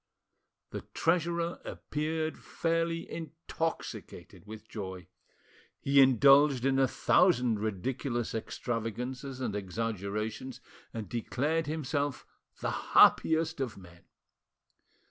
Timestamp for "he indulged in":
5.79-6.79